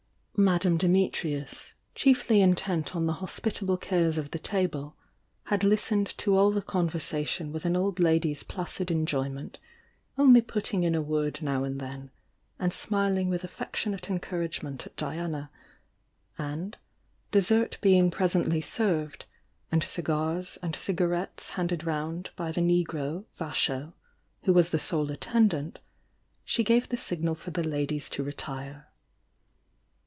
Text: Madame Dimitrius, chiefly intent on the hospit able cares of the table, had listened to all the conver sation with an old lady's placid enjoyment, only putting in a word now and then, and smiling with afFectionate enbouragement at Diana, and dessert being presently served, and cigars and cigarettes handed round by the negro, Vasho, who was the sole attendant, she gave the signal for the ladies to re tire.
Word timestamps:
Madame 0.37 0.75
Dimitrius, 0.75 1.73
chiefly 1.93 2.41
intent 2.41 2.95
on 2.95 3.05
the 3.05 3.13
hospit 3.21 3.61
able 3.61 3.77
cares 3.77 4.17
of 4.17 4.31
the 4.31 4.39
table, 4.39 4.95
had 5.43 5.63
listened 5.63 6.17
to 6.17 6.35
all 6.35 6.49
the 6.49 6.63
conver 6.63 6.93
sation 6.99 7.51
with 7.51 7.63
an 7.63 7.75
old 7.75 7.99
lady's 7.99 8.41
placid 8.41 8.89
enjoyment, 8.89 9.59
only 10.17 10.41
putting 10.41 10.81
in 10.83 10.95
a 10.95 11.01
word 11.01 11.39
now 11.43 11.63
and 11.63 11.79
then, 11.79 12.09
and 12.57 12.73
smiling 12.73 13.29
with 13.29 13.43
afFectionate 13.43 14.09
enbouragement 14.09 14.87
at 14.87 14.95
Diana, 14.95 15.51
and 16.39 16.75
dessert 17.29 17.77
being 17.79 18.09
presently 18.09 18.61
served, 18.61 19.25
and 19.71 19.83
cigars 19.83 20.57
and 20.63 20.75
cigarettes 20.75 21.51
handed 21.51 21.83
round 21.83 22.31
by 22.35 22.51
the 22.51 22.61
negro, 22.61 23.25
Vasho, 23.37 23.93
who 24.45 24.53
was 24.53 24.71
the 24.71 24.79
sole 24.79 25.11
attendant, 25.11 25.77
she 26.43 26.63
gave 26.63 26.89
the 26.89 26.97
signal 26.97 27.35
for 27.35 27.51
the 27.51 27.63
ladies 27.63 28.09
to 28.09 28.23
re 28.23 28.33
tire. 28.33 28.87